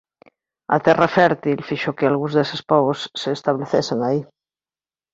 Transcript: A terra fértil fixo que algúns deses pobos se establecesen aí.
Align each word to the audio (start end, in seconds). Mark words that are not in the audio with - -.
A 0.75 0.77
terra 0.85 1.09
fértil 1.17 1.59
fixo 1.69 1.95
que 1.97 2.07
algúns 2.07 2.33
deses 2.37 2.61
pobos 2.71 2.99
se 3.21 3.29
establecesen 3.37 3.99
aí. 4.09 4.21